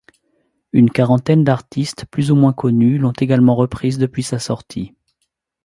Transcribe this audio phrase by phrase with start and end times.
[0.73, 4.95] Une quarantaine d'artistes plus ou moins connus l'ont également reprise depuis sa sortie.